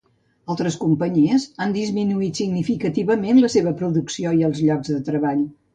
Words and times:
Altres 0.53 0.77
companyies 0.83 1.45
han 1.65 1.75
disminuït 1.77 2.41
significament 2.43 3.45
la 3.45 3.55
seva 3.59 3.79
producció 3.83 4.37
i 4.43 4.47
els 4.51 4.67
llocs 4.71 4.97
de 4.97 5.03
treball. 5.13 5.51